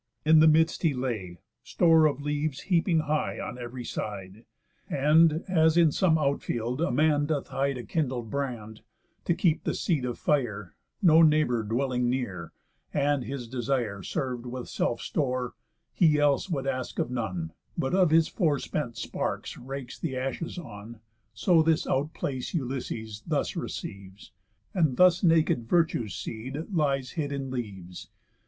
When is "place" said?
22.15-22.55